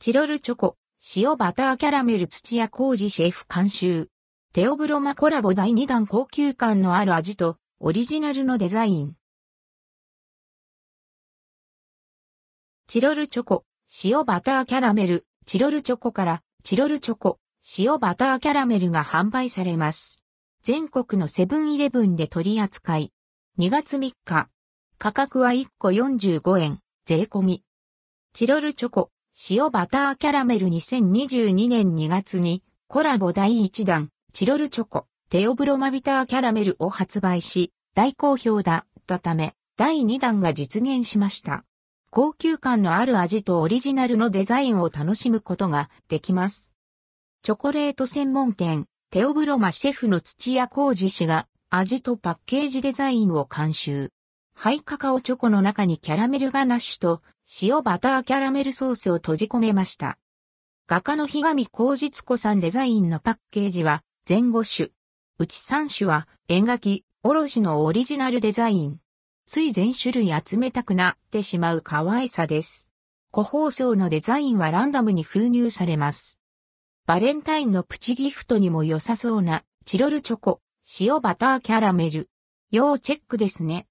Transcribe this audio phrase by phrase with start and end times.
[0.00, 0.76] チロルチョコ、
[1.16, 4.06] 塩バターキャラメル土屋浩二シェフ監修。
[4.52, 9.16] テオブロマコラボ第2弾高級感のある味とオリジナルのデザイン。
[12.86, 13.64] チロルチョコ、
[14.04, 17.40] 塩バターキャラメル、チロルチョコからチロルチョコ、
[17.76, 20.22] 塩バターキャラメルが販売されます。
[20.62, 23.12] 全国のセブンイレブンで取り扱い。
[23.58, 24.48] 2月3日。
[24.96, 27.64] 価格は1個45円、税込み。
[28.32, 29.10] チロルチョコ、
[29.50, 41.64] 塩バターキャラメル2022年2月にコラボ第1弾、チロルチョコ、テオブロマビターキャラメルを発売し、大好評だったため、第2弾が実現しました。
[42.10, 46.74] 高級感のある味とオリジナルのデザインを楽しむことができます。
[47.44, 54.10] チョコレート専門店、テオブロマシェフの土屋浩二氏が味とパッケージデザインを監修。
[54.60, 57.22] ハイカカオチョコの中にキャラメルガナッシュと
[57.62, 60.18] 塩バターキャラメルソースを閉じ込めました。
[60.88, 64.88] 画家の日上光実子さんデザインのパッケージは前後種。
[65.38, 68.98] うち3種は円書き、おろしのオリジナルデザイン。
[69.46, 72.90] つい全種類集めたくなってしまう可愛さです。
[73.30, 76.40] 個包装のデザインはランダムに封入されます。
[77.06, 80.60] バレンタインのプチギフトにも良さそうなチロルチョコ、
[80.98, 82.28] 塩バターキャラメル。
[82.72, 83.86] 要チェックですね。